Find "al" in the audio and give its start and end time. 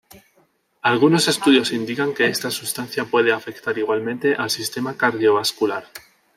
4.33-4.49